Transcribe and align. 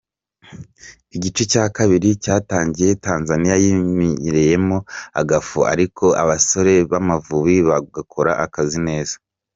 Igice 1.15 1.43
cya 1.51 1.65
kabiri 1.75 2.09
cyatangiye 2.23 2.89
Tanzania 3.05 3.55
yiminjiriyemo 3.63 4.77
agafu 5.21 5.59
ariko 5.73 6.05
abasore 6.21 6.73
b’Amavubi 6.89 7.55
bagakora 7.69 8.31
akazi 8.45 8.79
neza. 8.89 9.15